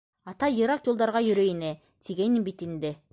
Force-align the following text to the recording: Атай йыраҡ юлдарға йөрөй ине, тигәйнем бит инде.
Атай 0.29 0.55
йыраҡ 0.59 0.89
юлдарға 0.91 1.21
йөрөй 1.27 1.51
ине, 1.53 1.71
тигәйнем 2.09 2.49
бит 2.49 2.65
инде. 2.69 2.95